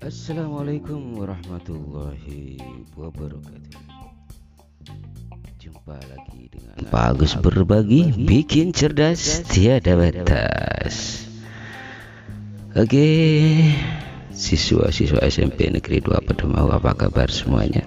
Assalamualaikum 0.00 1.20
warahmatullahi 1.20 2.56
wabarakatuh. 2.96 3.76
Jumpa 5.60 6.00
lagi 6.00 6.48
dengan 6.48 6.80
Bagus 6.88 7.36
berbagi, 7.36 8.08
bikin 8.16 8.72
cerdas, 8.72 9.44
tiada 9.52 10.00
batas. 10.00 11.28
Oke 12.72 13.04
Siswa-siswa 14.32 15.20
SMP 15.28 15.68
Negeri 15.68 16.00
2 16.00 16.24
Pedemau 16.24 16.72
apa 16.72 16.96
kabar 16.96 17.28
semuanya? 17.28 17.84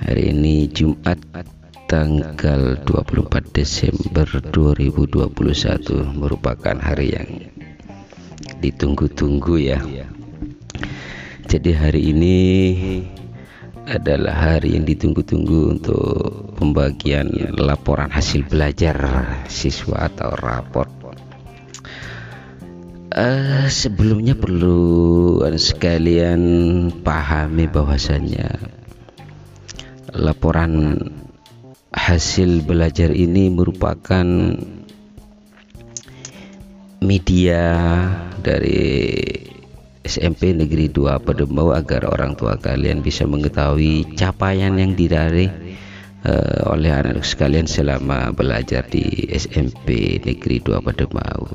Hari 0.00 0.32
ini 0.32 0.64
Jumat 0.72 1.20
tanggal 1.88 2.76
24 2.84 3.56
Desember 3.56 4.28
2021 4.28 5.24
Merupakan 6.20 6.76
hari 6.76 7.16
yang 7.16 7.28
ditunggu-tunggu 8.60 9.56
ya 9.56 9.80
jadi 11.48 11.72
hari 11.72 12.12
ini 12.12 12.38
adalah 13.88 14.36
hari 14.36 14.76
yang 14.76 14.84
ditunggu-tunggu 14.84 15.80
untuk 15.80 16.04
pembagian 16.60 17.32
laporan 17.56 18.12
hasil 18.12 18.44
belajar 18.44 19.00
siswa 19.48 20.12
atau 20.12 20.36
rapor. 20.36 20.92
Uh, 23.08 23.64
sebelumnya 23.72 24.36
perlu 24.36 25.40
sekalian 25.56 26.40
pahami 27.00 27.64
bahwasannya 27.64 28.60
laporan 30.12 31.00
hasil 31.92 32.64
belajar 32.68 33.12
ini 33.12 33.48
merupakan 33.48 34.26
media 36.98 37.62
dari 38.42 39.08
SMP 40.08 40.56
Negeri 40.56 40.88
2 40.88 41.20
Pedemau 41.20 41.76
agar 41.76 42.08
orang 42.08 42.32
tua 42.32 42.56
kalian 42.56 43.04
bisa 43.04 43.28
mengetahui 43.28 44.16
capaian 44.16 44.72
yang 44.80 44.96
diraih 44.96 45.52
uh, 46.24 46.72
oleh 46.72 46.88
anak-anak 46.88 47.26
sekalian 47.28 47.68
selama 47.68 48.32
belajar 48.32 48.88
di 48.88 49.28
SMP 49.28 50.16
Negeri 50.24 50.64
2 50.64 50.80
Pedemau. 50.80 51.52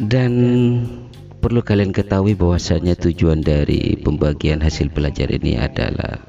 Dan 0.00 0.32
perlu 1.40 1.60
kalian 1.62 1.92
ketahui 1.94 2.34
bahwasanya 2.34 2.96
tujuan 2.98 3.40
dari 3.40 3.96
pembagian 4.00 4.60
hasil 4.60 4.90
belajar 4.92 5.30
ini 5.30 5.56
adalah 5.56 6.20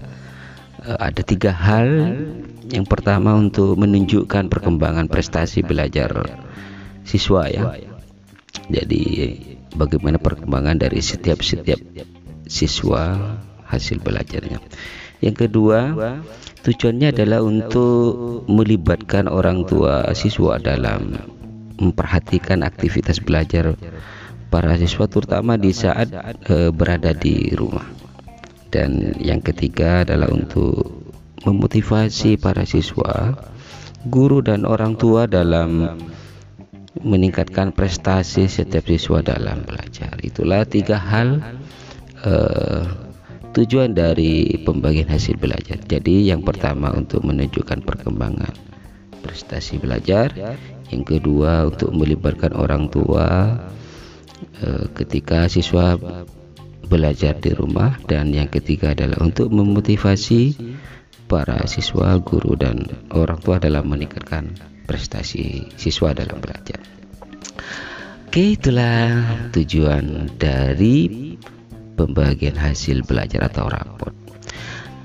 uh, 0.86 0.98
ada 1.02 1.22
tiga 1.26 1.52
hal. 1.52 1.90
Yang 2.72 2.88
pertama 2.88 3.36
untuk 3.36 3.76
menunjukkan 3.76 4.48
perkembangan 4.48 5.12
prestasi 5.12 5.60
belajar 5.60 6.40
siswa 7.04 7.52
ya. 7.52 7.76
Jadi 8.72 9.04
bagaimana 9.76 10.16
perkembangan 10.16 10.80
dari 10.80 11.04
setiap 11.04 11.44
setiap 11.44 11.84
siswa 12.48 13.36
hasil 13.68 14.00
belajarnya. 14.00 14.64
Yang 15.20 15.36
kedua, 15.48 15.80
tujuannya 16.64 17.12
adalah 17.12 17.44
untuk 17.44 18.44
melibatkan 18.48 19.28
orang 19.28 19.68
tua 19.68 20.08
siswa 20.16 20.58
dalam 20.58 21.14
memperhatikan 21.78 22.64
aktivitas 22.64 23.20
belajar 23.22 23.76
para 24.52 24.76
siswa 24.76 25.08
terutama 25.08 25.56
di 25.56 25.72
saat 25.72 26.12
e, 26.48 26.70
berada 26.74 27.16
di 27.16 27.54
rumah. 27.56 27.86
Dan 28.72 29.16
yang 29.20 29.44
ketiga 29.44 30.08
adalah 30.08 30.32
untuk 30.32 31.11
memotivasi 31.46 32.38
para 32.38 32.66
siswa, 32.68 33.38
guru 34.06 34.42
dan 34.42 34.66
orang 34.66 34.98
tua 34.98 35.26
dalam 35.26 35.98
meningkatkan 37.02 37.72
prestasi 37.72 38.52
setiap 38.52 38.86
siswa 38.86 39.24
dalam 39.24 39.64
belajar. 39.64 40.14
Itulah 40.22 40.68
tiga 40.68 41.00
hal 41.00 41.40
uh, 42.22 42.84
tujuan 43.56 43.96
dari 43.96 44.60
pembagian 44.62 45.08
hasil 45.08 45.40
belajar. 45.40 45.80
Jadi 45.82 46.30
yang 46.30 46.44
pertama 46.44 46.92
untuk 46.94 47.24
menunjukkan 47.24 47.84
perkembangan 47.84 48.54
prestasi 49.24 49.80
belajar, 49.80 50.34
yang 50.92 51.04
kedua 51.08 51.70
untuk 51.72 51.96
melibatkan 51.96 52.54
orang 52.54 52.92
tua 52.92 53.58
uh, 54.62 54.86
ketika 54.94 55.48
siswa 55.48 55.96
belajar 56.92 57.40
di 57.40 57.56
rumah 57.56 57.96
dan 58.04 58.36
yang 58.36 58.52
ketiga 58.52 58.92
adalah 58.92 59.24
untuk 59.24 59.48
memotivasi 59.48 60.60
para 61.32 61.64
siswa, 61.64 62.20
guru 62.20 62.60
dan 62.60 62.84
orang 63.16 63.40
tua 63.40 63.56
dalam 63.56 63.88
meningkatkan 63.88 64.52
prestasi 64.84 65.72
siswa 65.80 66.12
dalam 66.12 66.44
belajar. 66.44 66.84
Oke, 68.28 68.60
itulah 68.60 69.48
tujuan 69.56 70.36
dari 70.36 71.32
pembagian 71.96 72.60
hasil 72.60 73.08
belajar 73.08 73.48
atau 73.48 73.72
raport. 73.72 74.12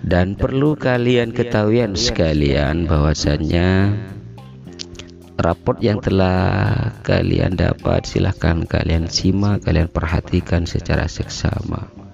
Dan 0.03 0.35
perlu 0.35 0.75
kalian 0.75 1.31
ketahui 1.31 1.87
sekalian 1.95 2.91
bahwasannya 2.91 3.95
raport 5.39 5.79
yang 5.79 6.03
telah 6.03 6.91
kalian 7.07 7.55
dapat 7.55 8.03
silahkan 8.03 8.67
kalian 8.67 9.07
simak, 9.07 9.63
kalian 9.63 9.87
perhatikan 9.87 10.67
secara 10.67 11.07
seksama 11.07 12.06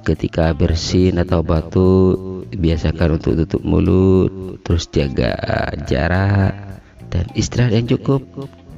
Ketika 0.00 0.56
bersin 0.56 1.20
atau 1.20 1.44
batu 1.44 2.16
biasakan 2.50 3.20
untuk 3.20 3.36
tutup 3.44 3.62
mulut 3.62 4.58
terus 4.64 4.88
jaga 4.88 5.36
jarak 5.84 6.80
dan 7.12 7.28
istirahat 7.36 7.76
yang 7.76 7.88
cukup. 7.90 8.24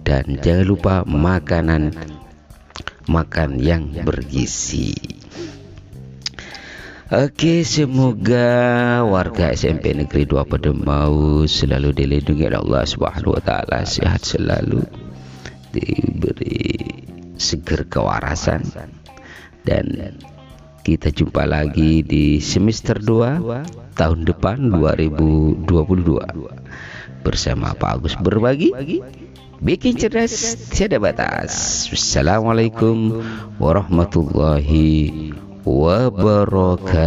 Dan 0.02 0.42
jangan 0.42 0.66
lupa 0.66 0.94
makanan 1.06 1.94
makan 3.06 3.62
yang 3.62 3.86
bergizi 4.02 5.21
Oke, 7.10 7.66
semoga 7.66 9.02
warga 9.02 9.50
SMP 9.50 9.90
Negeri 9.90 10.22
2 10.22 10.46
Pedemau 10.46 11.42
selalu 11.50 11.90
dilindungi 11.98 12.46
oleh 12.46 12.62
Allah 12.62 12.86
Subhanahu 12.86 13.34
wa 13.34 13.42
taala, 13.42 13.82
sehat 13.82 14.22
selalu, 14.22 14.86
diberi 15.74 16.78
seger 17.34 17.90
kewarasan. 17.90 18.62
Dan 19.66 20.14
kita 20.86 21.10
jumpa 21.10 21.42
lagi 21.42 22.06
di 22.06 22.38
semester 22.38 23.02
2 23.02 23.98
tahun 23.98 24.22
depan 24.22 24.70
2022 24.70 25.66
bersama 27.26 27.74
Pak 27.74 27.90
Agus 27.98 28.14
berbagi 28.14 28.70
bikin 29.58 29.98
cerdas 29.98 30.54
tiada 30.70 31.02
batas. 31.02 31.86
Wassalamualaikum 31.90 33.26
warahmatullahi 33.58 35.30
wabarakatuh. 35.64 37.02